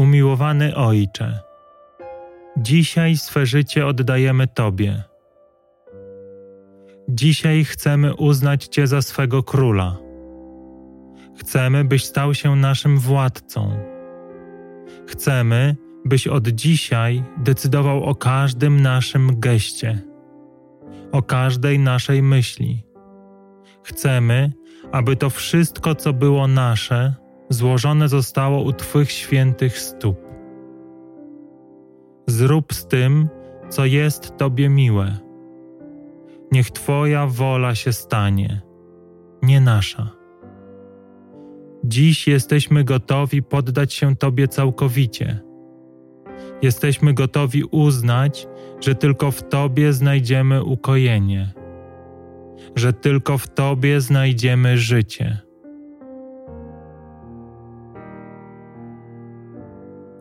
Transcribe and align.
Umiłowany 0.00 0.76
Ojcze, 0.76 1.40
dzisiaj 2.56 3.16
swe 3.16 3.46
życie 3.46 3.86
oddajemy 3.86 4.46
Tobie. 4.46 5.02
Dzisiaj 7.08 7.64
chcemy 7.64 8.14
uznać 8.14 8.66
Cię 8.66 8.86
za 8.86 9.02
swego 9.02 9.42
króla. 9.42 9.96
Chcemy, 11.38 11.84
byś 11.84 12.04
stał 12.04 12.34
się 12.34 12.56
naszym 12.56 12.98
władcą. 12.98 13.70
Chcemy, 15.08 15.76
byś 16.04 16.28
od 16.28 16.48
dzisiaj 16.48 17.24
decydował 17.36 18.04
o 18.04 18.14
każdym 18.14 18.80
naszym 18.80 19.40
geście, 19.40 20.02
o 21.12 21.22
każdej 21.22 21.78
naszej 21.78 22.22
myśli. 22.22 22.84
Chcemy, 23.84 24.52
aby 24.92 25.16
to 25.16 25.30
wszystko, 25.30 25.94
co 25.94 26.12
było 26.12 26.46
nasze, 26.46 27.14
złożone 27.50 28.08
zostało 28.08 28.62
u 28.62 28.72
Twych 28.72 29.10
świętych 29.10 29.78
stóp. 29.78 30.16
Zrób 32.26 32.74
z 32.74 32.86
tym, 32.86 33.28
co 33.68 33.84
jest 33.84 34.36
Tobie 34.36 34.68
miłe. 34.68 35.18
Niech 36.52 36.70
Twoja 36.70 37.26
wola 37.26 37.74
się 37.74 37.92
stanie, 37.92 38.60
nie 39.42 39.60
nasza. 39.60 40.10
Dziś 41.84 42.28
jesteśmy 42.28 42.84
gotowi 42.84 43.42
poddać 43.42 43.92
się 43.92 44.16
Tobie 44.16 44.48
całkowicie. 44.48 45.40
Jesteśmy 46.62 47.14
gotowi 47.14 47.64
uznać, 47.64 48.48
że 48.80 48.94
tylko 48.94 49.30
w 49.30 49.48
Tobie 49.48 49.92
znajdziemy 49.92 50.64
ukojenie, 50.64 51.52
że 52.76 52.92
tylko 52.92 53.38
w 53.38 53.48
Tobie 53.48 54.00
znajdziemy 54.00 54.78
życie. 54.78 55.49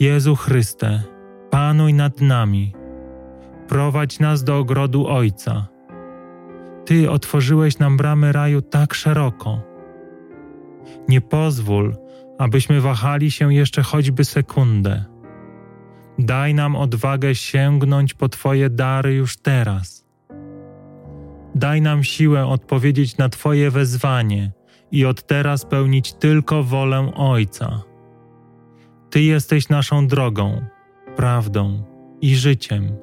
Jezu 0.00 0.36
Chryste, 0.36 1.02
panuj 1.50 1.94
nad 1.94 2.20
nami, 2.20 2.74
prowadź 3.68 4.18
nas 4.20 4.44
do 4.44 4.58
ogrodu 4.58 5.06
Ojca. 5.06 5.66
Ty 6.84 7.10
otworzyłeś 7.10 7.78
nam 7.78 7.96
bramy 7.96 8.32
raju 8.32 8.62
tak 8.62 8.94
szeroko. 8.94 9.60
Nie 11.08 11.20
pozwól, 11.20 11.96
abyśmy 12.38 12.80
wahali 12.80 13.30
się 13.30 13.54
jeszcze 13.54 13.82
choćby 13.82 14.24
sekundę. 14.24 15.04
Daj 16.18 16.54
nam 16.54 16.76
odwagę 16.76 17.34
sięgnąć 17.34 18.14
po 18.14 18.28
Twoje 18.28 18.70
dary 18.70 19.14
już 19.14 19.36
teraz. 19.36 20.06
Daj 21.54 21.82
nam 21.82 22.04
siłę 22.04 22.46
odpowiedzieć 22.46 23.16
na 23.16 23.28
Twoje 23.28 23.70
wezwanie 23.70 24.52
i 24.90 25.04
od 25.04 25.26
teraz 25.26 25.64
pełnić 25.64 26.12
tylko 26.12 26.62
wolę 26.62 27.12
Ojca. 27.14 27.82
Ty 29.16 29.22
jesteś 29.22 29.68
naszą 29.68 30.06
drogą, 30.06 30.62
prawdą 31.16 31.82
i 32.20 32.36
życiem. 32.36 32.96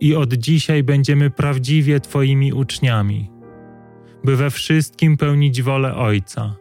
I 0.00 0.14
od 0.14 0.34
dzisiaj 0.34 0.82
będziemy 0.82 1.30
prawdziwie 1.30 2.00
Twoimi 2.00 2.52
uczniami, 2.52 3.30
by 4.24 4.36
we 4.36 4.50
wszystkim 4.50 5.16
pełnić 5.16 5.62
wolę 5.62 5.94
Ojca. 5.94 6.54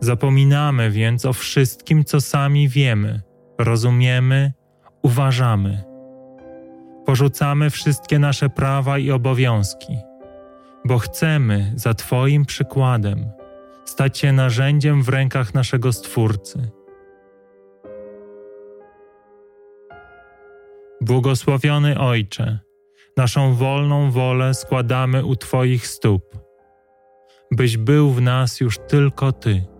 Zapominamy 0.00 0.90
więc 0.90 1.26
o 1.26 1.32
wszystkim, 1.32 2.04
co 2.04 2.20
sami 2.20 2.68
wiemy, 2.68 3.20
rozumiemy, 3.58 4.52
uważamy. 5.02 5.82
Porzucamy 7.06 7.70
wszystkie 7.70 8.18
nasze 8.18 8.48
prawa 8.48 8.98
i 8.98 9.10
obowiązki, 9.10 9.96
bo 10.84 10.98
chcemy 10.98 11.72
za 11.76 11.94
Twoim 11.94 12.44
przykładem 12.44 13.30
stać 13.84 14.18
się 14.18 14.32
narzędziem 14.32 15.02
w 15.02 15.08
rękach 15.08 15.54
naszego 15.54 15.92
Stwórcy 15.92 16.81
Błogosławiony 21.02 21.98
Ojcze, 21.98 22.58
naszą 23.16 23.54
wolną 23.54 24.10
wolę 24.10 24.54
składamy 24.54 25.24
u 25.24 25.36
Twoich 25.36 25.86
stóp, 25.86 26.22
byś 27.50 27.76
był 27.76 28.10
w 28.10 28.20
nas 28.20 28.60
już 28.60 28.78
tylko 28.88 29.32
Ty. 29.32 29.71